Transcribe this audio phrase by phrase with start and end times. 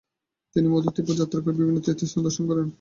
[0.55, 2.67] তিনি মধ্য তিব্বত যাত্রা করে বিভিন্ন তীর্থস্থান দর্শন করেন।